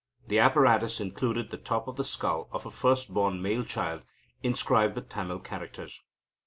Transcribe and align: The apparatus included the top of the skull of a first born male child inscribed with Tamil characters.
The 0.25 0.39
apparatus 0.39 0.99
included 0.99 1.51
the 1.51 1.59
top 1.59 1.87
of 1.87 1.95
the 1.95 2.03
skull 2.03 2.49
of 2.51 2.65
a 2.65 2.71
first 2.71 3.13
born 3.13 3.39
male 3.39 3.63
child 3.63 4.01
inscribed 4.41 4.95
with 4.95 5.09
Tamil 5.09 5.37
characters. 5.37 6.01